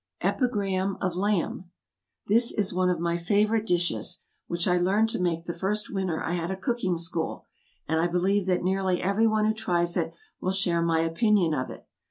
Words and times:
=Epigramme 0.23 0.97
of 0.99 1.15
Lamb.= 1.15 1.65
This 2.25 2.51
is 2.51 2.73
one 2.73 2.89
of 2.89 2.99
my 2.99 3.17
favorite 3.17 3.67
dishes, 3.67 4.23
which 4.47 4.67
I 4.67 4.79
learned 4.79 5.09
to 5.11 5.21
make 5.21 5.45
the 5.45 5.53
first 5.53 5.93
winter 5.93 6.23
I 6.23 6.31
had 6.33 6.49
a 6.49 6.57
Cooking 6.57 6.97
School, 6.97 7.45
and 7.87 7.99
I 7.99 8.07
believe 8.07 8.47
that 8.47 8.63
nearly 8.63 8.99
every 8.99 9.27
one 9.27 9.45
who 9.45 9.53
tries 9.53 9.95
it 9.95 10.11
will 10.39 10.49
share 10.53 10.81
my 10.81 11.01
opinion 11.01 11.53
of 11.53 11.69
it. 11.69 11.85